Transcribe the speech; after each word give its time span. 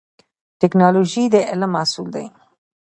ټکنالوژي 0.61 1.23
د 1.33 1.35
علم 1.49 1.71
محصول 1.75 2.07
دی 2.15 2.25